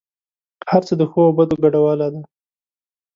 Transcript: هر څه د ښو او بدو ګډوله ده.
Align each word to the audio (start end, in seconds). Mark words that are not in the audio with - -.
هر 0.71 0.81
څه 0.87 0.93
د 0.99 1.01
ښو 1.11 1.19
او 1.27 1.31
بدو 1.37 1.55
ګډوله 1.63 2.07
ده. 2.13 2.21